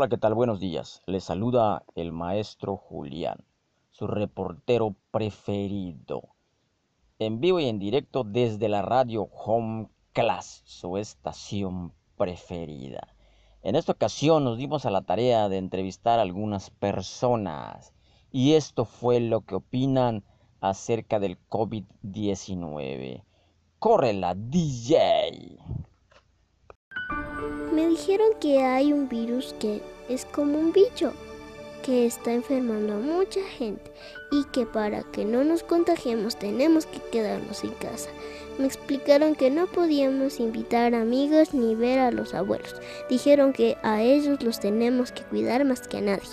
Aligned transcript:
Hola, 0.00 0.08
¿qué 0.08 0.16
tal? 0.16 0.32
Buenos 0.32 0.60
días. 0.60 1.02
Les 1.04 1.24
saluda 1.24 1.84
el 1.94 2.10
maestro 2.10 2.78
Julián, 2.78 3.44
su 3.90 4.06
reportero 4.06 4.94
preferido. 5.10 6.22
En 7.18 7.38
vivo 7.38 7.60
y 7.60 7.66
en 7.66 7.78
directo 7.78 8.24
desde 8.24 8.70
la 8.70 8.80
radio 8.80 9.24
Home 9.24 9.90
Class, 10.14 10.62
su 10.64 10.96
estación 10.96 11.92
preferida. 12.16 13.14
En 13.62 13.76
esta 13.76 13.92
ocasión 13.92 14.42
nos 14.42 14.56
dimos 14.56 14.86
a 14.86 14.90
la 14.90 15.02
tarea 15.02 15.50
de 15.50 15.58
entrevistar 15.58 16.18
a 16.18 16.22
algunas 16.22 16.70
personas 16.70 17.92
y 18.32 18.54
esto 18.54 18.86
fue 18.86 19.20
lo 19.20 19.42
que 19.42 19.56
opinan 19.56 20.24
acerca 20.62 21.20
del 21.20 21.36
COVID-19. 21.50 23.22
¡Corre 23.78 24.14
la 24.14 24.34
DJ! 24.34 25.58
Me 27.80 27.88
dijeron 27.88 28.28
que 28.40 28.62
hay 28.62 28.92
un 28.92 29.08
virus 29.08 29.54
que 29.58 29.80
es 30.10 30.26
como 30.26 30.58
un 30.58 30.70
bicho, 30.70 31.14
que 31.82 32.04
está 32.04 32.30
enfermando 32.30 32.92
a 32.92 32.98
mucha 32.98 33.40
gente 33.56 33.90
y 34.30 34.44
que 34.52 34.66
para 34.66 35.02
que 35.02 35.24
no 35.24 35.44
nos 35.44 35.62
contagiemos 35.62 36.36
tenemos 36.36 36.84
que 36.84 37.00
quedarnos 37.10 37.64
en 37.64 37.70
casa. 37.70 38.10
Me 38.58 38.66
explicaron 38.66 39.34
que 39.34 39.48
no 39.48 39.66
podíamos 39.66 40.40
invitar 40.40 40.94
amigos 40.94 41.54
ni 41.54 41.74
ver 41.74 42.00
a 42.00 42.10
los 42.10 42.34
abuelos. 42.34 42.74
Dijeron 43.08 43.54
que 43.54 43.78
a 43.82 44.02
ellos 44.02 44.42
los 44.42 44.60
tenemos 44.60 45.10
que 45.10 45.22
cuidar 45.22 45.64
más 45.64 45.80
que 45.88 45.96
a 45.96 46.02
nadie. 46.02 46.28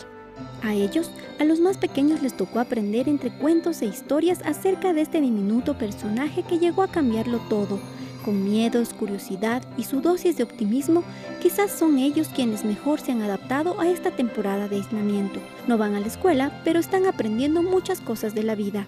A 0.64 0.74
ellos, 0.74 1.10
a 1.40 1.46
los 1.46 1.62
más 1.62 1.78
pequeños 1.78 2.22
les 2.22 2.36
tocó 2.36 2.60
aprender 2.60 3.08
entre 3.08 3.32
cuentos 3.38 3.82
e 3.82 3.86
historias 3.86 4.42
acerca 4.44 4.92
de 4.92 5.00
este 5.00 5.22
diminuto 5.22 5.78
personaje 5.78 6.44
que 6.44 6.60
llegó 6.60 6.84
a 6.84 6.92
cambiarlo 6.92 7.40
todo 7.48 7.80
con 8.28 8.44
miedos, 8.44 8.94
curiosidad 8.94 9.64
y 9.78 9.86
su 9.86 10.02
dosis 10.02 10.36
de 10.36 10.44
optimismo, 10.44 11.02
quizás 11.42 11.72
son 11.72 11.98
ellos 11.98 12.28
quienes 12.28 12.66
mejor 12.66 13.00
se 13.00 13.14
han 13.14 13.22
adaptado 13.22 13.80
a 13.80 13.88
esta 13.88 14.12
temporada 14.12 14.68
de 14.68 14.76
aislamiento. 14.76 15.40
No 15.66 15.78
van 15.78 15.96
a 15.96 16.02
la 16.02 16.08
escuela, 16.08 16.52
pero 16.66 16.78
están 16.78 17.06
aprendiendo 17.06 17.64
muchas 17.64 18.02
cosas 18.02 18.36
de 18.36 18.44
la 18.44 18.56
vida. 18.56 18.86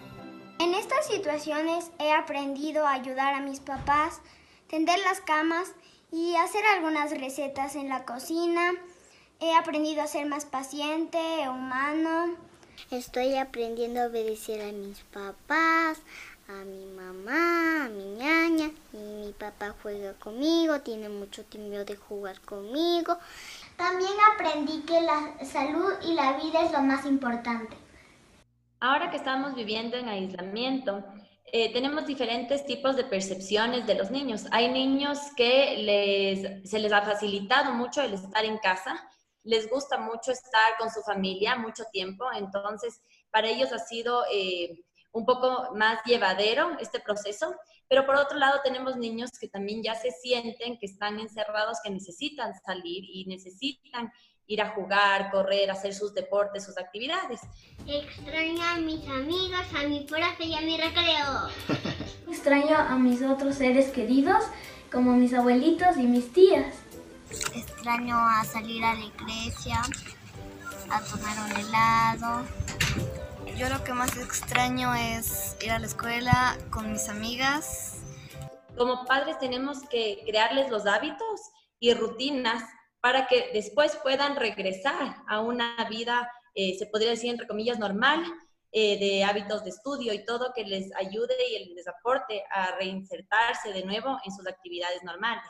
En 0.60 0.74
estas 0.74 1.08
situaciones 1.08 1.90
he 2.00 2.12
aprendido 2.12 2.86
a 2.86 2.92
ayudar 2.92 3.34
a 3.34 3.40
mis 3.40 3.62
papás, 3.62 4.20
tender 4.68 5.00
las 5.06 5.22
camas 5.22 5.72
y 6.12 6.36
hacer 6.36 6.66
algunas 6.76 7.12
recetas 7.12 7.78
en 7.78 7.88
la 7.88 8.04
cocina. 8.04 8.74
He 9.40 9.56
aprendido 9.56 10.02
a 10.02 10.08
ser 10.08 10.26
más 10.26 10.44
paciente, 10.44 11.18
humano. 11.48 12.36
Estoy 12.92 13.38
aprendiendo 13.38 14.02
a 14.02 14.08
obedecer 14.08 14.62
a 14.62 14.74
mis 14.74 15.00
papás, 15.14 16.00
a 16.50 16.66
mi 16.66 16.84
mamá, 16.88 17.86
a 17.86 17.90
mi 17.90 18.06
ñaña, 18.16 18.72
y 18.92 18.98
mi 18.98 19.34
papá 19.34 19.76
juega 19.84 20.14
conmigo, 20.14 20.82
tiene 20.82 21.08
mucho 21.08 21.46
tiempo 21.46 21.86
de 21.86 21.96
jugar 21.96 22.42
conmigo. 22.42 23.18
También 23.78 24.14
aprendí 24.34 24.82
que 24.82 25.00
la 25.00 25.46
salud 25.46 25.94
y 26.04 26.14
la 26.14 26.38
vida 26.38 26.64
es 26.64 26.72
lo 26.72 26.82
más 26.82 27.06
importante. 27.06 27.78
Ahora 28.80 29.12
que 29.12 29.18
estamos 29.18 29.54
viviendo 29.54 29.96
en 29.98 30.10
aislamiento, 30.10 31.04
eh, 31.46 31.72
tenemos 31.72 32.08
diferentes 32.08 32.66
tipos 32.66 32.96
de 32.96 33.04
percepciones 33.04 33.86
de 33.86 33.94
los 33.94 34.10
niños. 34.10 34.48
Hay 34.52 34.72
niños 34.72 35.20
que 35.38 35.78
les, 35.78 36.68
se 36.70 36.80
les 36.80 36.92
ha 36.92 37.04
facilitado 37.04 37.74
mucho 37.74 38.02
el 38.02 38.16
estar 38.16 38.44
en 38.44 38.58
casa, 38.58 39.08
les 39.44 39.70
gusta 39.70 40.00
mucho 40.00 40.32
estar 40.32 40.78
con 40.80 40.90
su 40.90 41.02
familia 41.02 41.56
mucho 41.58 41.84
tiempo, 41.92 42.26
entonces 42.34 43.02
para 43.30 43.48
ellos 43.50 43.72
ha 43.72 43.80
sido... 43.80 44.24
Eh, 44.34 44.84
un 45.12 45.26
poco 45.26 45.74
más 45.76 46.00
llevadero 46.06 46.78
este 46.80 47.00
proceso, 47.00 47.56
pero 47.88 48.06
por 48.06 48.16
otro 48.16 48.38
lado 48.38 48.60
tenemos 48.64 48.98
niños 48.98 49.32
que 49.40 49.48
también 49.48 49.82
ya 49.82 49.96
se 49.96 50.12
sienten 50.12 50.78
que 50.78 50.86
están 50.86 51.20
encerrados, 51.20 51.80
que 51.84 51.90
necesitan 51.90 52.54
salir 52.66 53.04
y 53.06 53.26
necesitan 53.26 54.12
ir 54.50 54.62
a 54.62 54.70
jugar, 54.70 55.30
correr, 55.32 55.70
hacer 55.70 55.94
sus 55.94 56.14
deportes, 56.14 56.66
sus 56.66 56.78
actividades. 56.78 57.42
Extraño 57.88 58.64
a 58.64 58.78
mis 58.78 59.08
amigos, 59.08 59.62
a 59.78 59.88
mi 59.88 60.02
profe 60.02 60.46
y 60.46 60.56
a 60.56 60.62
mi 60.62 60.76
recreo. 60.76 61.50
Extraño 62.28 62.76
a 62.76 62.96
mis 62.98 63.22
otros 63.22 63.56
seres 63.56 63.92
queridos, 63.92 64.44
como 64.92 65.14
mis 65.14 65.34
abuelitos 65.34 65.98
y 65.98 66.04
mis 66.04 66.34
tías. 66.34 66.76
Extraño 67.56 68.18
a 68.18 68.44
salir 68.44 68.84
a 68.84 68.96
la 68.96 69.06
iglesia, 69.06 69.82
a 70.90 71.02
tomar 71.02 71.38
un 71.46 71.58
helado, 71.58 72.46
yo 73.60 73.68
lo 73.68 73.84
que 73.84 73.92
más 73.92 74.16
extraño 74.16 74.96
es 74.96 75.58
ir 75.62 75.72
a 75.72 75.80
la 75.80 75.86
escuela 75.86 76.58
con 76.70 76.94
mis 76.94 77.10
amigas. 77.10 77.98
Como 78.78 79.04
padres 79.04 79.38
tenemos 79.38 79.82
que 79.90 80.24
crearles 80.26 80.72
los 80.72 80.86
hábitos 80.86 81.42
y 81.78 81.94
rutinas 81.94 82.64
para 83.02 83.28
que 83.28 83.50
después 83.54 83.98
puedan 84.02 84.38
regresar 84.38 85.18
a 85.28 85.42
una 85.42 85.76
vida, 85.90 86.32
eh, 86.56 86.78
se 86.80 86.86
podría 86.86 87.10
decir 87.10 87.32
entre 87.32 87.48
comillas, 87.48 87.80
normal, 87.80 88.24
eh, 88.72 88.98
de 88.98 89.26
hábitos 89.26 89.66
de 89.66 89.72
estudio 89.72 90.14
y 90.14 90.24
todo 90.24 90.54
que 90.56 90.64
les 90.64 90.96
ayude 90.96 91.36
y 91.50 91.74
les 91.74 91.88
aporte 91.90 92.42
a 92.52 92.78
reinsertarse 92.78 93.74
de 93.74 93.84
nuevo 93.84 94.18
en 94.24 94.32
sus 94.32 94.48
actividades 94.48 95.04
normales 95.04 95.44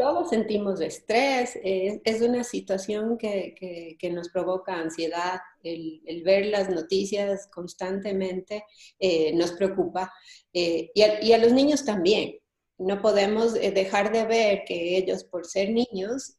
todos 0.00 0.30
sentimos 0.30 0.80
estrés, 0.80 1.58
es, 1.62 2.22
una 2.22 2.42
situación 2.42 3.18
que, 3.18 3.98
nos 4.10 4.30
provoca 4.30 4.72
ansiedad, 4.72 5.40
el, 5.62 6.22
ver 6.24 6.46
las 6.46 6.70
noticias 6.70 7.46
constantemente 7.52 8.64
eh, 8.98 9.34
nos 9.34 9.52
preocupa 9.52 10.10
eh, 10.54 10.90
y, 10.94 11.32
a, 11.32 11.38
los 11.38 11.52
niños 11.52 11.84
también. 11.84 12.38
No 12.78 13.02
podemos 13.02 13.54
eh, 13.56 13.72
dejar 13.72 14.10
de 14.10 14.24
ver 14.24 14.62
que 14.66 14.96
ellos, 14.96 15.22
por 15.24 15.44
ser 15.44 15.68
niños, 15.68 16.34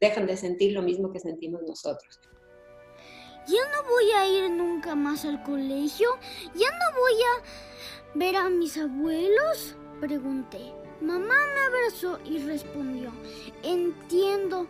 dejan 0.00 0.28
de 0.28 0.36
sentir 0.36 0.70
lo 0.70 0.82
mismo 0.82 1.10
que 1.12 1.18
sentimos 1.18 1.62
nosotros. 1.66 2.20
Ya 3.48 3.62
no 3.72 3.90
voy 3.90 4.08
a 4.12 4.28
ir 4.28 4.52
nunca 4.52 4.94
más 4.94 5.24
al 5.24 5.42
colegio, 5.42 6.10
ya 6.54 6.70
no 6.70 7.00
voy 7.00 7.14
a 7.22 8.18
ver 8.18 8.36
a 8.36 8.48
mis 8.48 8.78
abuelos, 8.78 9.74
pregunté. 10.00 10.91
Mamá 11.02 11.34
me 11.54 11.60
abrazó 11.60 12.20
y 12.24 12.38
respondió, 12.38 13.10
entiendo 13.64 14.68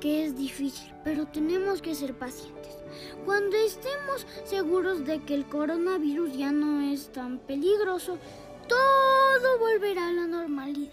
que 0.00 0.24
es 0.24 0.36
difícil, 0.36 0.90
pero 1.04 1.26
tenemos 1.26 1.82
que 1.82 1.94
ser 1.94 2.14
pacientes. 2.14 2.78
Cuando 3.24 3.54
estemos 3.56 4.26
seguros 4.44 5.04
de 5.04 5.20
que 5.20 5.34
el 5.34 5.44
coronavirus 5.44 6.36
ya 6.36 6.52
no 6.52 6.80
es 6.80 7.12
tan 7.12 7.38
peligroso, 7.38 8.18
todo 8.66 9.58
volverá 9.58 10.08
a 10.08 10.12
la 10.12 10.26
normalidad. 10.26 10.92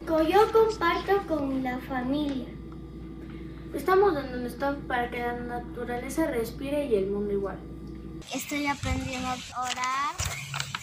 Yo 0.00 0.52
comparto 0.52 1.26
con 1.26 1.64
la 1.64 1.78
familia. 1.80 2.46
Estamos 3.74 4.14
donde 4.14 4.46
estamos 4.46 4.84
para 4.86 5.10
que 5.10 5.18
la 5.18 5.40
naturaleza 5.40 6.26
respire 6.26 6.86
y 6.86 6.94
el 6.94 7.10
mundo 7.10 7.32
igual. 7.32 7.58
Estoy 8.32 8.66
aprendiendo 8.66 9.28
a 9.28 9.62
orar 9.62 10.14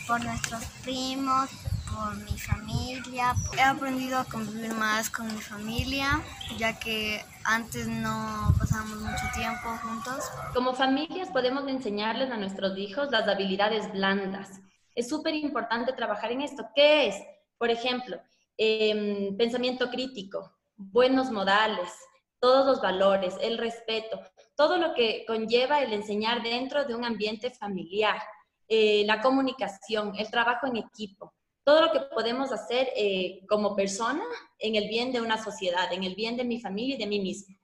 por 0.07 0.23
nuestros 0.23 0.63
primos, 0.83 1.49
por 1.93 2.15
mi 2.15 2.37
familia. 2.37 3.35
He 3.57 3.61
aprendido 3.61 4.17
a 4.17 4.25
convivir 4.25 4.73
más 4.73 5.09
con 5.09 5.27
mi 5.27 5.41
familia, 5.41 6.21
ya 6.57 6.79
que 6.79 7.21
antes 7.43 7.87
no 7.87 8.53
pasábamos 8.57 8.97
mucho 8.97 9.25
tiempo 9.35 9.69
juntos. 9.81 10.25
Como 10.53 10.73
familias 10.73 11.29
podemos 11.29 11.67
enseñarles 11.67 12.31
a 12.31 12.37
nuestros 12.37 12.77
hijos 12.77 13.11
las 13.11 13.27
habilidades 13.27 13.91
blandas. 13.91 14.61
Es 14.95 15.09
súper 15.09 15.35
importante 15.35 15.93
trabajar 15.93 16.31
en 16.31 16.41
esto. 16.41 16.65
¿Qué 16.75 17.07
es? 17.07 17.15
Por 17.57 17.69
ejemplo, 17.69 18.17
em, 18.57 19.35
pensamiento 19.37 19.89
crítico, 19.89 20.51
buenos 20.75 21.31
modales, 21.31 21.89
todos 22.39 22.65
los 22.65 22.81
valores, 22.81 23.35
el 23.41 23.57
respeto, 23.57 24.19
todo 24.55 24.77
lo 24.77 24.93
que 24.93 25.23
conlleva 25.25 25.81
el 25.81 25.93
enseñar 25.93 26.43
dentro 26.43 26.85
de 26.85 26.93
un 26.93 27.05
ambiente 27.05 27.49
familiar, 27.51 28.21
eh, 28.67 29.03
la 29.05 29.21
comunicación, 29.21 30.13
el 30.17 30.29
trabajo 30.29 30.67
en 30.67 30.77
equipo 30.77 31.33
todo 31.63 31.81
lo 31.81 31.91
que 31.91 32.01
podemos 32.01 32.51
hacer 32.51 32.89
eh, 32.95 33.45
como 33.47 33.75
persona 33.75 34.23
en 34.59 34.75
el 34.75 34.87
bien 34.87 35.11
de 35.11 35.21
una 35.21 35.41
sociedad, 35.41 35.91
en 35.93 36.03
el 36.03 36.15
bien 36.15 36.35
de 36.35 36.43
mi 36.43 36.59
familia 36.59 36.95
y 36.95 36.99
de 36.99 37.07
mí 37.07 37.19
mismo. 37.19 37.55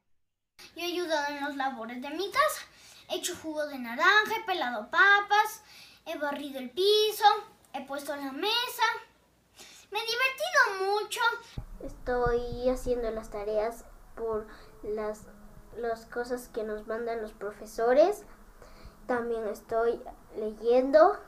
Yo 0.75 0.81
he 0.81 0.85
ayudado 0.85 1.35
en 1.35 1.43
los 1.43 1.55
labores 1.55 2.01
de 2.01 2.09
mi 2.11 2.29
casa. 2.29 2.61
He 3.09 3.15
hecho 3.17 3.35
jugo 3.41 3.65
de 3.67 3.79
naranja, 3.79 4.35
he 4.37 4.45
pelado 4.45 4.89
papas, 4.89 5.63
he 6.05 6.17
barrido 6.17 6.59
el 6.59 6.69
piso, 6.69 7.25
he 7.73 7.81
puesto 7.85 8.15
la 8.15 8.31
mesa. 8.31 8.83
Me 9.91 9.99
he 9.99 10.05
divertido 10.05 10.93
mucho. 10.93 11.19
Estoy 11.83 12.69
haciendo 12.69 13.09
las 13.11 13.31
tareas 13.31 13.85
por 14.15 14.47
las, 14.83 15.25
las 15.77 16.05
cosas 16.05 16.49
que 16.49 16.63
nos 16.63 16.87
mandan 16.87 17.21
los 17.21 17.33
profesores. 17.33 18.23
También 19.07 19.47
estoy 19.47 19.99
leyendo 20.37 21.19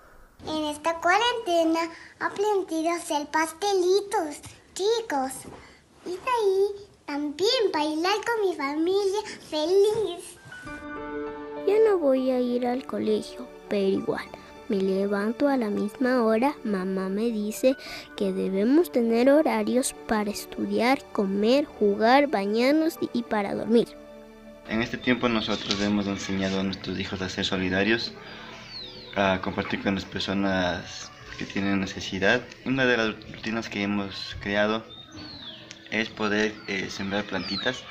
en 0.47 0.65
esta 0.65 0.99
cuarentena 0.99 1.89
aprendido 2.19 2.91
a 2.91 2.95
hacer 2.95 3.27
pastelitos, 3.27 4.41
chicos. 4.73 5.31
Y 6.05 6.11
de 6.11 6.17
ahí 6.17 6.87
también 7.05 7.71
bailar 7.73 8.15
con 8.25 8.49
mi 8.49 8.55
familia 8.55 9.21
feliz. 9.49 10.37
Ya 11.67 11.75
no 11.87 11.97
voy 11.97 12.31
a 12.31 12.39
ir 12.39 12.65
al 12.65 12.85
colegio, 12.85 13.47
pero 13.69 13.87
igual. 13.87 14.25
Me 14.69 14.77
levanto 14.77 15.49
a 15.49 15.57
la 15.57 15.69
misma 15.69 16.23
hora, 16.23 16.55
mamá 16.63 17.09
me 17.09 17.29
dice 17.29 17.75
que 18.15 18.31
debemos 18.31 18.89
tener 18.89 19.29
horarios 19.29 19.93
para 20.07 20.31
estudiar, 20.31 21.03
comer, 21.11 21.65
jugar, 21.65 22.27
bañarnos 22.27 22.97
y 23.13 23.23
para 23.23 23.53
dormir. 23.53 23.89
En 24.69 24.81
este 24.81 24.97
tiempo 24.97 25.27
nosotros 25.27 25.81
hemos 25.81 26.07
enseñado 26.07 26.61
a 26.61 26.63
nuestros 26.63 26.97
hijos 26.97 27.21
a 27.21 27.27
ser 27.27 27.43
solidarios, 27.43 28.13
a 29.15 29.39
compartir 29.41 29.81
con 29.83 29.95
las 29.95 30.05
personas 30.05 31.11
que 31.37 31.45
tienen 31.45 31.79
necesidad. 31.79 32.41
Una 32.65 32.85
de 32.85 32.97
las 32.97 33.15
rutinas 33.31 33.69
que 33.69 33.83
hemos 33.83 34.35
creado 34.41 34.83
es 35.89 36.09
poder 36.09 36.53
eh, 36.67 36.89
sembrar 36.89 37.25
plantitas 37.25 37.83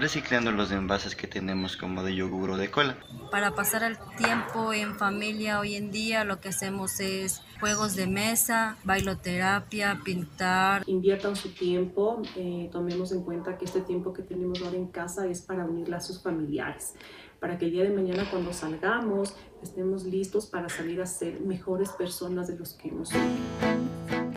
reciclando 0.00 0.52
los 0.52 0.70
envases 0.72 1.16
que 1.16 1.26
tenemos 1.26 1.76
como 1.76 2.02
de 2.02 2.14
yogur 2.14 2.50
o 2.50 2.56
de 2.56 2.70
cola. 2.70 2.96
Para 3.30 3.54
pasar 3.54 3.82
el 3.82 3.96
tiempo 4.16 4.72
en 4.72 4.96
familia 4.96 5.58
hoy 5.58 5.74
en 5.74 5.90
día 5.90 6.24
lo 6.24 6.40
que 6.40 6.50
hacemos 6.50 7.00
es 7.00 7.42
juegos 7.60 7.96
de 7.96 8.06
mesa, 8.06 8.76
bailoterapia, 8.84 10.00
pintar. 10.04 10.82
Inviertan 10.86 11.34
su 11.34 11.50
tiempo, 11.50 12.22
eh, 12.36 12.68
tomemos 12.70 13.12
en 13.12 13.22
cuenta 13.22 13.56
que 13.56 13.64
este 13.64 13.80
tiempo 13.80 14.12
que 14.12 14.22
tenemos 14.22 14.60
ahora 14.62 14.76
en 14.76 14.88
casa 14.88 15.26
es 15.26 15.40
para 15.40 15.64
unir 15.64 15.88
lazos 15.88 16.22
familiares, 16.22 16.94
para 17.40 17.58
que 17.58 17.66
el 17.66 17.72
día 17.72 17.84
de 17.84 17.90
mañana 17.90 18.28
cuando 18.30 18.52
salgamos 18.52 19.34
estemos 19.62 20.04
listos 20.04 20.46
para 20.46 20.68
salir 20.68 21.00
a 21.00 21.06
ser 21.06 21.40
mejores 21.40 21.90
personas 21.90 22.48
de 22.48 22.56
los 22.56 22.74
que 22.74 22.88
hemos 22.88 23.08
sido. 23.10 23.22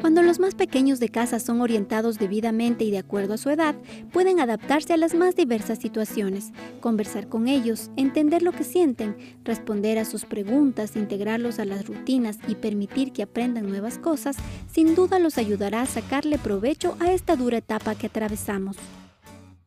Cuando 0.02 0.24
los 0.24 0.40
más 0.40 0.56
pequeños 0.56 1.00
de 1.00 1.10
casa 1.10 1.40
son 1.40 1.60
orientados 1.60 2.18
debidamente 2.18 2.86
y 2.86 2.92
de 2.92 3.00
acuerdo 3.00 3.34
a 3.34 3.38
su 3.38 3.50
edad, 3.50 3.76
pueden 4.14 4.40
adaptarse 4.40 4.94
a 4.94 4.98
las 4.98 5.14
más 5.14 5.36
diversas 5.36 5.80
situaciones, 5.80 6.52
conversar 6.80 7.28
con 7.28 7.48
ellos, 7.48 7.92
entender 7.98 8.42
lo 8.42 8.54
que 8.54 8.64
sienten, 8.64 9.18
responder 9.44 10.00
a 10.00 10.06
sus 10.06 10.26
preguntas, 10.26 10.96
integrarlos 10.96 11.60
a 11.60 11.66
las 11.66 11.86
rutinas 11.86 12.40
y 12.48 12.56
permitir 12.56 13.12
que 13.12 13.24
aprendan 13.24 13.68
nuevas 13.68 14.00
cosas, 14.00 14.38
sin 14.72 14.96
duda 14.96 15.20
los 15.20 15.38
ayudará 15.38 15.82
a 15.82 15.86
sacarle 15.86 16.38
provecho 16.38 16.96
a 17.00 17.12
esta 17.12 17.36
dura 17.36 17.58
etapa 17.58 17.96
que 17.96 18.08
atravesamos. 18.08 18.78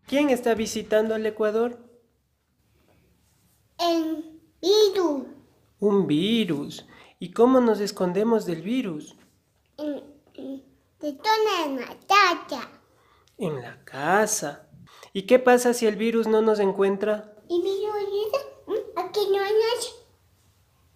¿Quién 0.07 0.31
está 0.31 0.55
visitando 0.55 1.15
al 1.15 1.27
Ecuador? 1.27 1.92
El 3.93 4.41
virus. 4.63 5.27
Un 5.81 6.07
virus. 6.07 6.87
¿Y 7.19 7.33
cómo 7.33 7.61
nos 7.61 7.79
escondemos 7.81 8.47
del 8.47 8.63
virus? 8.63 9.15
De 9.77 11.09
en 11.65 11.77
la 11.77 11.99
casa. 12.09 12.71
En 13.37 13.61
la 13.61 13.85
casa. 13.85 14.67
¿Y 15.13 15.23
qué 15.23 15.39
pasa 15.39 15.75
si 15.75 15.87
el 15.87 15.97
virus 15.97 16.27
no 16.27 16.41
nos 16.41 16.59
encuentra? 16.59 17.37
¿Y 17.49 17.61
virus 17.61 17.95
dice, 18.11 18.39
aquí 18.97 19.21
no 19.31 19.43
hay. 19.43 19.53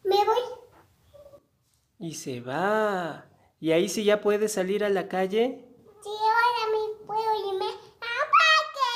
Me 0.05 0.25
voy. 0.25 0.39
Y 1.99 2.15
se 2.15 2.41
va. 2.41 3.27
¿Y 3.61 3.73
ahí 3.73 3.91
sí 3.91 4.05
ya 4.05 4.23
puede 4.23 4.49
salir 4.49 4.85
a 4.85 4.89
la 4.89 5.09
calle? 5.09 5.67
Sí, 6.03 6.09
ahora 6.09 6.71
me 6.73 7.05
puedo 7.05 7.53
irme 7.53 7.67
a 7.67 8.15
parque. 8.33 8.95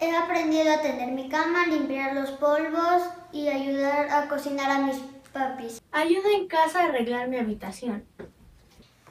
He 0.00 0.14
aprendido 0.14 0.72
a 0.72 0.80
tener 0.80 1.10
mi 1.10 1.28
cama, 1.28 1.66
limpiar 1.66 2.14
los 2.14 2.30
polvos 2.30 3.02
y 3.32 3.48
ayudar 3.48 4.08
a 4.10 4.28
cocinar 4.28 4.70
a 4.70 4.78
mis 4.78 4.96
papis. 5.32 5.82
Ayudo 5.90 6.28
en 6.36 6.46
casa 6.46 6.80
a 6.80 6.84
arreglar 6.84 7.26
mi 7.28 7.36
habitación. 7.36 8.04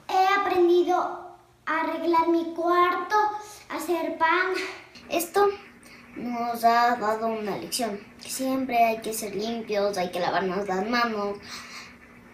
He 0.08 0.40
aprendido 0.40 1.36
a 1.66 1.82
arreglar 1.82 2.30
mi 2.30 2.54
cuarto, 2.54 3.16
a 3.70 3.76
hacer 3.76 4.18
pan. 4.18 4.54
Esto 5.10 5.50
nos 6.16 6.64
ha 6.64 6.96
dado 6.96 7.28
una 7.28 7.58
lección. 7.58 8.00
Siempre 8.20 8.86
hay 8.86 9.00
que 9.00 9.14
ser 9.14 9.36
limpios, 9.36 9.98
hay 9.98 10.10
que 10.10 10.22
lavarnos 10.22 10.70
las 10.70 10.90
manos 10.90 11.38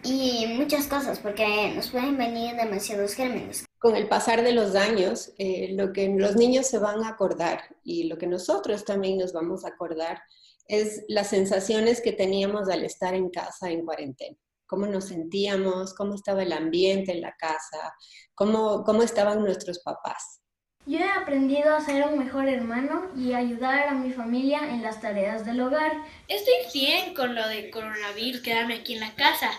y 0.04 0.46
muchas 0.60 0.86
cosas 0.86 1.18
porque 1.18 1.74
nos 1.76 1.90
pueden 1.90 2.18
venir 2.18 2.56
demasiados 2.56 3.16
gérmenes. 3.16 3.66
Con 3.84 3.96
el 3.96 4.08
pasar 4.08 4.42
de 4.42 4.54
los 4.54 4.74
años, 4.74 5.34
eh, 5.38 5.74
lo 5.74 5.94
que 5.94 6.08
los 6.10 6.36
niños 6.36 6.66
se 6.66 6.80
van 6.80 7.04
a 7.04 7.10
acordar 7.10 7.60
y 7.84 8.06
lo 8.06 8.18
que 8.18 8.26
nosotros 8.26 8.84
también 8.84 9.20
nos 9.20 9.34
vamos 9.34 9.64
a 9.64 9.68
acordar 9.68 10.24
es 10.68 11.04
las 11.08 11.28
sensaciones 11.28 12.02
que 12.02 12.14
teníamos 12.14 12.70
al 12.70 12.84
estar 12.84 13.14
en 13.14 13.30
casa 13.30 13.70
en 13.70 13.86
cuarentena 13.86 14.38
cómo 14.74 14.88
nos 14.88 15.10
sentíamos, 15.10 15.94
cómo 15.94 16.16
estaba 16.16 16.42
el 16.42 16.52
ambiente 16.52 17.12
en 17.12 17.22
la 17.22 17.36
casa, 17.36 17.94
cómo, 18.34 18.84
cómo 18.84 19.04
estaban 19.04 19.44
nuestros 19.44 19.78
papás. 19.78 20.42
Yo 20.88 20.98
he 20.98 21.10
aprendido 21.10 21.76
a 21.76 21.80
ser 21.80 22.08
un 22.08 22.18
mejor 22.18 22.50
hermano 22.50 23.12
y 23.16 23.34
ayudar 23.34 23.88
a 23.88 23.94
mi 23.94 24.12
familia 24.12 24.68
en 24.72 24.82
las 24.82 25.00
tareas 25.00 25.46
del 25.46 25.62
hogar. 25.62 25.92
Estoy 26.28 26.56
bien 26.74 27.14
con 27.14 27.36
lo 27.36 27.48
de 27.48 27.70
coronavirus, 27.70 28.42
quedarme 28.42 28.74
aquí 28.74 28.96
en 28.96 29.02
la 29.02 29.14
casa, 29.14 29.52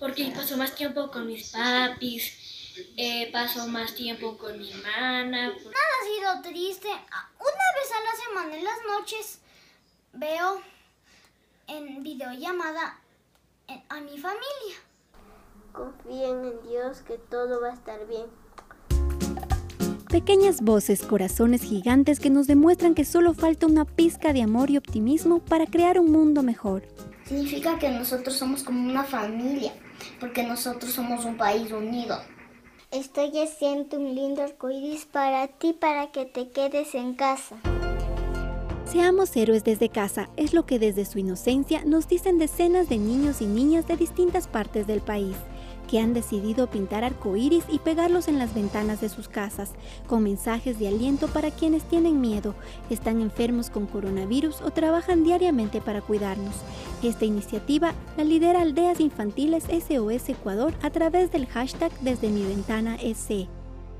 porque 0.00 0.32
paso 0.34 0.56
más 0.56 0.74
tiempo 0.74 1.10
con 1.10 1.26
mis 1.26 1.52
papis, 1.52 2.43
eh, 2.96 3.30
paso 3.32 3.66
más 3.68 3.94
tiempo 3.94 4.36
con 4.36 4.58
mi 4.58 4.70
hermana. 4.70 5.48
Nada 5.48 5.54
ha 5.54 6.42
sido 6.42 6.52
triste. 6.52 6.88
Una 6.88 7.66
vez 7.76 7.90
a 7.92 8.04
la 8.04 8.24
semana 8.24 8.56
en 8.56 8.64
las 8.64 8.78
noches 8.86 9.38
veo 10.12 10.60
en 11.66 12.02
videollamada 12.02 13.00
a 13.88 14.00
mi 14.00 14.18
familia. 14.18 14.76
Confíen 15.72 16.44
en 16.44 16.68
Dios 16.68 17.02
que 17.02 17.18
todo 17.18 17.60
va 17.60 17.70
a 17.70 17.74
estar 17.74 18.06
bien. 18.06 18.26
Pequeñas 20.08 20.60
voces, 20.60 21.02
corazones 21.02 21.62
gigantes 21.62 22.20
que 22.20 22.30
nos 22.30 22.46
demuestran 22.46 22.94
que 22.94 23.04
solo 23.04 23.34
falta 23.34 23.66
una 23.66 23.84
pizca 23.84 24.32
de 24.32 24.42
amor 24.42 24.70
y 24.70 24.76
optimismo 24.76 25.40
para 25.40 25.66
crear 25.66 25.98
un 25.98 26.12
mundo 26.12 26.44
mejor. 26.44 26.86
Significa 27.26 27.78
que 27.78 27.88
nosotros 27.88 28.36
somos 28.36 28.62
como 28.62 28.88
una 28.88 29.02
familia, 29.02 29.72
porque 30.20 30.44
nosotros 30.44 30.92
somos 30.92 31.24
un 31.24 31.36
país 31.36 31.72
unido. 31.72 32.20
Estoy 32.94 33.32
haciendo 33.40 33.98
un 33.98 34.14
lindo 34.14 34.40
arcoíris 34.40 35.04
para 35.06 35.48
ti 35.48 35.72
para 35.72 36.12
que 36.12 36.26
te 36.26 36.50
quedes 36.50 36.94
en 36.94 37.14
casa. 37.14 37.56
Seamos 38.84 39.34
héroes 39.34 39.64
desde 39.64 39.88
casa 39.88 40.30
es 40.36 40.54
lo 40.54 40.64
que 40.64 40.78
desde 40.78 41.04
su 41.04 41.18
inocencia 41.18 41.84
nos 41.84 42.06
dicen 42.06 42.38
decenas 42.38 42.88
de 42.88 42.98
niños 42.98 43.40
y 43.40 43.46
niñas 43.46 43.88
de 43.88 43.96
distintas 43.96 44.46
partes 44.46 44.86
del 44.86 45.00
país 45.00 45.34
que 45.88 45.98
han 46.00 46.14
decidido 46.14 46.66
pintar 46.66 47.04
arcoíris 47.04 47.64
y 47.68 47.78
pegarlos 47.78 48.28
en 48.28 48.38
las 48.38 48.54
ventanas 48.54 49.00
de 49.00 49.08
sus 49.08 49.28
casas, 49.28 49.72
con 50.06 50.22
mensajes 50.22 50.78
de 50.78 50.88
aliento 50.88 51.28
para 51.28 51.50
quienes 51.50 51.84
tienen 51.84 52.20
miedo, 52.20 52.54
están 52.90 53.20
enfermos 53.20 53.70
con 53.70 53.86
coronavirus 53.86 54.60
o 54.62 54.70
trabajan 54.70 55.24
diariamente 55.24 55.80
para 55.80 56.00
cuidarnos. 56.00 56.54
Esta 57.02 57.24
iniciativa 57.24 57.92
la 58.16 58.24
lidera 58.24 58.62
Aldeas 58.62 59.00
Infantiles 59.00 59.64
SOS 59.64 60.28
Ecuador 60.28 60.74
a 60.82 60.90
través 60.90 61.30
del 61.32 61.46
hashtag 61.46 61.92
Desde 62.00 62.28
mi 62.28 62.42
ventana 62.42 62.96
SC. 62.96 63.48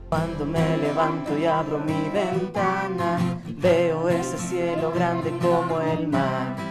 Cuando 0.09 0.47
me 0.47 0.77
levanto 0.79 1.37
y 1.37 1.45
abro 1.45 1.79
mi 1.79 2.09
ventana, 2.13 3.19
veo 3.57 4.09
ese 4.09 4.39
cielo 4.39 4.93
grande 4.93 5.33
como 5.41 5.81
el 5.81 6.07
mar 6.09 6.64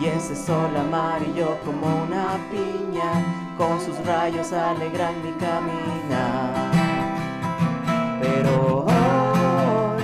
y 0.00 0.06
ese 0.06 0.36
sol 0.36 0.76
amarillo 0.76 1.58
como 1.64 1.86
una 2.04 2.38
piña, 2.50 3.10
con 3.56 3.80
sus 3.80 3.98
rayos 4.06 4.52
alegran 4.52 5.14
mi 5.24 5.32
caminar. 5.32 6.70
Pero 8.20 8.84
hoy 8.84 10.02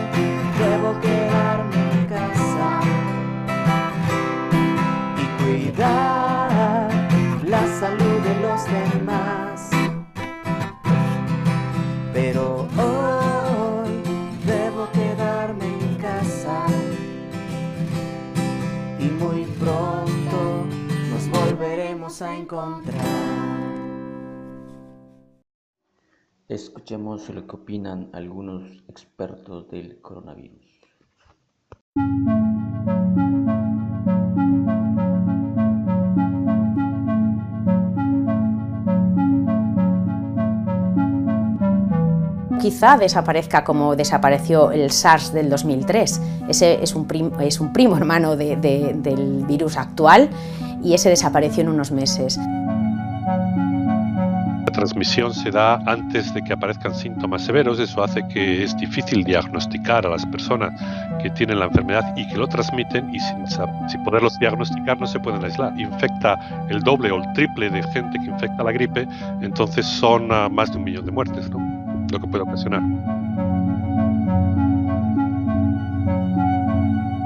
debo 0.59 1.01
quedarme 1.01 1.93
en 1.93 2.07
casa 2.07 2.81
y 5.17 5.43
cuidar 5.43 6.14
y 19.05 19.11
muy 19.11 19.45
pronto 19.61 20.65
nos 21.11 21.29
volveremos 21.29 22.23
a 22.23 22.37
encontrar. 22.37 23.05
Escuchemos 26.49 27.29
lo 27.29 27.47
que 27.47 27.57
opinan 27.57 28.11
algunos 28.13 28.83
expertos 28.89 29.69
del 29.69 30.01
coronavirus. 30.01 30.74
Quizá 42.65 42.97
desaparezca 42.97 43.63
como 43.63 43.95
desapareció 43.95 44.73
el 44.73 44.91
SARS 44.91 45.35
del 45.35 45.51
2003. 45.51 46.23
Ese 46.49 46.83
es 46.83 46.95
un, 46.95 47.07
es 47.39 47.61
un 47.61 47.75
primo 47.75 47.95
hermano 47.95 48.37
del 48.37 49.45
virus 49.47 49.77
actual 49.77 50.31
y 50.83 50.95
ese 50.95 51.11
desapareció 51.11 51.63
en 51.63 51.69
unos 51.69 51.93
meses. 51.93 52.39
La 54.65 54.73
transmisión 54.73 55.35
se 55.35 55.51
da 55.51 55.75
antes 55.85 56.33
de 56.33 56.43
que 56.43 56.55
aparezcan 56.55 56.95
síntomas 56.95 57.43
severos, 57.45 57.79
eso 57.79 58.03
hace 58.03 58.27
que 58.29 58.65
es 58.65 58.75
difícil 58.79 59.25
diagnosticar 59.25 60.07
a 60.07 60.09
las 60.09 60.25
personas 60.25 60.73
que 61.23 61.29
tienen 61.29 61.59
la 61.59 61.67
enfermedad 61.67 62.15
y 62.17 62.27
que 62.29 62.39
lo 62.39 62.47
transmiten 62.47 63.15
y 63.15 63.21
sin, 63.21 63.47
sin 63.47 64.05
poderlos 64.05 64.39
diagnosticar 64.39 64.99
no 64.99 65.07
se 65.07 65.21
pueden 65.21 65.45
aislar. 65.45 65.79
Infecta 65.79 66.67
el 66.71 66.81
doble 66.81 67.11
o 67.11 67.17
el 67.17 67.31
triple 67.35 67.69
de 67.69 67.83
gente 67.93 68.19
que 68.21 68.31
infecta 68.31 68.63
la 68.65 68.73
gripe, 68.73 69.07
entonces 69.43 69.85
son 69.85 70.29
más 70.29 70.73
de 70.73 70.79
un 70.79 70.85
millón 70.85 71.05
de 71.05 71.13
muertes. 71.13 71.51
¿no? 71.51 71.74
Que 72.21 72.27
puede 72.27 72.43
ocasionar. 72.43 72.83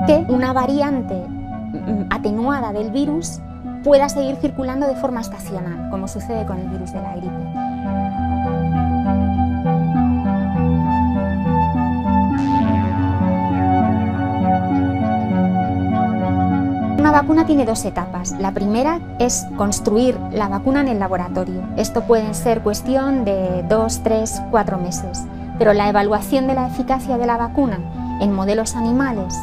que 0.09 0.25
una 0.28 0.54
variante 0.54 1.14
mm, 1.14 2.07
atenuada 2.09 2.73
del 2.73 2.90
virus 2.90 3.40
pueda 3.85 4.09
seguir 4.09 4.37
circulando 4.37 4.87
de 4.87 4.97
forma 4.97 5.21
estacional, 5.21 5.90
como 5.90 6.09
sucede 6.09 6.47
con 6.47 6.59
el 6.59 6.68
virus 6.68 6.92
de 6.92 7.02
la 7.02 7.14
gripe. 7.14 7.67
Una 17.08 17.22
vacuna 17.22 17.46
tiene 17.46 17.64
dos 17.64 17.86
etapas. 17.86 18.32
La 18.32 18.52
primera 18.52 19.00
es 19.18 19.46
construir 19.56 20.18
la 20.30 20.46
vacuna 20.48 20.82
en 20.82 20.88
el 20.88 20.98
laboratorio. 20.98 21.62
Esto 21.78 22.02
puede 22.02 22.34
ser 22.34 22.60
cuestión 22.60 23.24
de 23.24 23.64
dos, 23.66 24.02
tres, 24.02 24.42
cuatro 24.50 24.76
meses. 24.76 25.24
Pero 25.58 25.72
la 25.72 25.88
evaluación 25.88 26.46
de 26.46 26.52
la 26.52 26.66
eficacia 26.66 27.16
de 27.16 27.24
la 27.24 27.38
vacuna 27.38 27.78
en 28.20 28.34
modelos 28.34 28.76
animales 28.76 29.34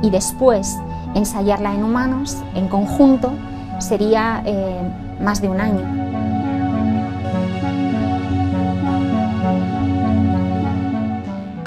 y 0.00 0.08
después 0.08 0.78
ensayarla 1.14 1.74
en 1.74 1.84
humanos 1.84 2.38
en 2.54 2.68
conjunto 2.68 3.34
sería 3.80 4.42
eh, 4.46 4.80
más 5.20 5.42
de 5.42 5.50
un 5.50 5.60
año. 5.60 6.09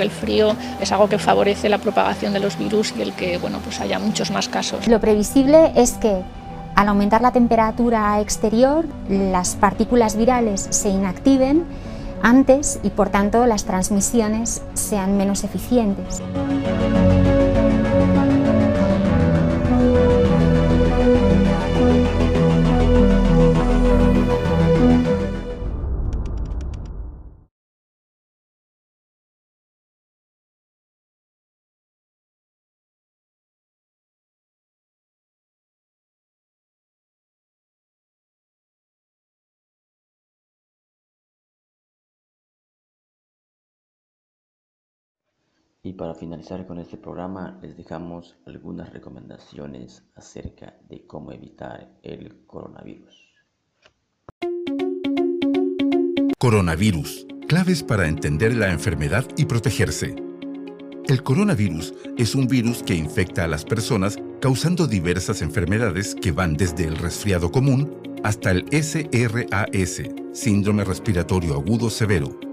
El 0.03 0.11
frío 0.11 0.55
es 0.79 0.91
algo 0.91 1.09
que 1.09 1.17
favorece 1.17 1.69
la 1.69 1.79
propagación 1.79 2.33
de 2.33 2.39
los 2.39 2.57
virus 2.57 2.93
y 2.97 3.01
el 3.01 3.13
que 3.13 3.37
bueno, 3.39 3.59
pues 3.63 3.81
haya 3.81 3.99
muchos 3.99 4.29
más 4.31 4.47
casos. 4.47 4.87
Lo 4.87 4.99
previsible 4.99 5.71
es 5.75 5.93
que 5.93 6.21
al 6.75 6.87
aumentar 6.87 7.21
la 7.21 7.31
temperatura 7.31 8.19
exterior, 8.19 8.85
las 9.09 9.55
partículas 9.55 10.15
virales 10.15 10.67
se 10.69 10.89
inactiven 10.89 11.65
antes 12.21 12.79
y 12.83 12.89
por 12.89 13.09
tanto 13.09 13.45
las 13.45 13.65
transmisiones 13.65 14.61
sean 14.73 15.17
menos 15.17 15.43
eficientes. 15.43 16.21
Y 45.85 45.91
para 45.93 46.15
finalizar 46.15 46.65
con 46.65 46.79
este 46.79 46.95
programa 46.95 47.59
les 47.61 47.75
dejamos 47.75 48.37
algunas 48.45 48.93
recomendaciones 48.93 50.01
acerca 50.15 50.77
de 50.87 51.05
cómo 51.05 51.33
evitar 51.33 51.99
el 52.03 52.45
coronavirus. 52.45 53.13
Coronavirus. 56.39 57.27
Claves 57.49 57.83
para 57.83 58.07
entender 58.07 58.55
la 58.55 58.71
enfermedad 58.71 59.25
y 59.35 59.43
protegerse. 59.43 60.15
El 61.05 61.21
coronavirus 61.21 61.93
es 62.17 62.33
un 62.33 62.47
virus 62.47 62.81
que 62.81 62.95
infecta 62.95 63.43
a 63.43 63.47
las 63.49 63.65
personas 63.65 64.17
causando 64.39 64.87
diversas 64.87 65.41
enfermedades 65.41 66.15
que 66.15 66.31
van 66.31 66.55
desde 66.55 66.85
el 66.85 66.95
resfriado 66.95 67.51
común 67.51 68.01
hasta 68.23 68.51
el 68.51 68.65
SRAS, 68.71 70.01
síndrome 70.31 70.85
respiratorio 70.85 71.55
agudo 71.55 71.89
severo 71.89 72.52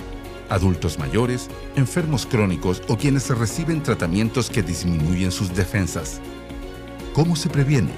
Adultos 0.51 0.99
mayores, 0.99 1.49
enfermos 1.75 2.25
crónicos 2.25 2.83
o 2.87 2.97
quienes 2.97 3.29
reciben 3.29 3.81
tratamientos 3.81 4.49
que 4.49 4.61
disminuyen 4.61 5.31
sus 5.31 5.55
defensas. 5.55 6.21
¿Cómo 7.13 7.35
se 7.35 7.49
previene? 7.49 7.91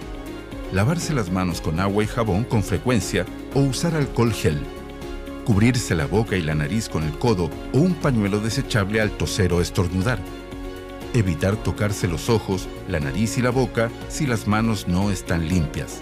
Lavarse 0.71 1.13
las 1.13 1.31
manos 1.31 1.61
con 1.61 1.79
agua 1.79 2.03
y 2.03 2.07
jabón 2.07 2.43
con 2.45 2.63
frecuencia 2.63 3.25
o 3.53 3.59
usar 3.59 3.95
alcohol 3.95 4.31
gel. 4.31 4.61
Cubrirse 5.45 5.95
la 5.95 6.05
boca 6.05 6.35
y 6.35 6.41
la 6.41 6.55
nariz 6.55 6.89
con 6.89 7.03
el 7.03 7.17
codo 7.17 7.49
o 7.73 7.77
un 7.77 7.95
pañuelo 7.95 8.39
desechable 8.39 9.01
al 9.01 9.11
toser 9.11 9.51
o 9.51 9.59
estornudar. 9.59 10.19
Evitar 11.13 11.55
tocarse 11.57 12.07
los 12.07 12.29
ojos, 12.29 12.67
la 12.87 12.99
nariz 12.99 13.37
y 13.37 13.41
la 13.41 13.51
boca 13.51 13.89
si 14.09 14.25
las 14.25 14.47
manos 14.47 14.87
no 14.87 15.11
están 15.11 15.47
limpias. 15.47 16.01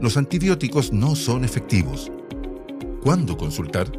los 0.00 0.16
antibióticos 0.16 0.92
no 0.92 1.16
son 1.16 1.44
efectivos. 1.44 2.10
¿Cuándo 3.02 3.36
consultar? 3.36 3.90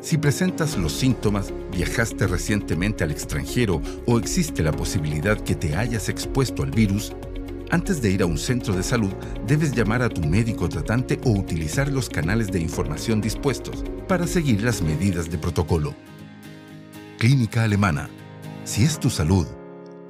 Si 0.00 0.16
presentas 0.16 0.76
los 0.78 0.92
síntomas, 0.92 1.52
viajaste 1.72 2.26
recientemente 2.26 3.04
al 3.04 3.10
extranjero 3.10 3.82
o 4.06 4.18
existe 4.18 4.62
la 4.62 4.72
posibilidad 4.72 5.38
que 5.38 5.54
te 5.54 5.76
hayas 5.76 6.08
expuesto 6.08 6.62
al 6.62 6.70
virus, 6.70 7.12
antes 7.70 8.02
de 8.02 8.10
ir 8.10 8.22
a 8.22 8.26
un 8.26 8.36
centro 8.36 8.74
de 8.74 8.82
salud 8.82 9.12
debes 9.46 9.72
llamar 9.72 10.02
a 10.02 10.08
tu 10.08 10.22
médico 10.22 10.68
tratante 10.68 11.20
o 11.24 11.30
utilizar 11.30 11.88
los 11.92 12.08
canales 12.08 12.50
de 12.50 12.58
información 12.58 13.20
dispuestos 13.20 13.84
para 14.08 14.26
seguir 14.26 14.62
las 14.62 14.82
medidas 14.82 15.30
de 15.30 15.38
protocolo. 15.38 15.94
Clínica 17.18 17.62
Alemana. 17.62 18.10
Si 18.64 18.82
es 18.82 18.98
tu 18.98 19.08
salud, 19.08 19.46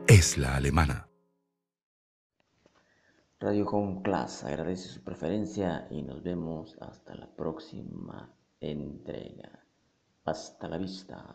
es 0.06 0.38
la 0.38 0.56
alemana. 0.56 1.09
Radio 3.42 3.64
Com 3.64 4.02
Class 4.02 4.44
agradece 4.44 4.86
su 4.90 5.02
preferencia 5.02 5.86
y 5.90 6.02
nos 6.02 6.22
vemos 6.22 6.76
hasta 6.78 7.14
la 7.14 7.26
próxima 7.26 8.30
entrega. 8.60 9.64
Hasta 10.26 10.68
la 10.68 10.76
vista. 10.76 11.34